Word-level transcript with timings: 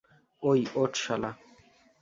ওই, 0.43 0.59
ওঠ 0.75 0.91
শালা। 0.95 1.31